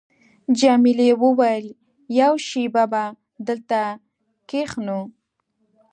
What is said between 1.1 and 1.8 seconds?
وويل:،